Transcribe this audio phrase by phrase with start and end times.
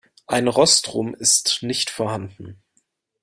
[0.25, 2.63] Ein Rostrum ist nicht vorhanden.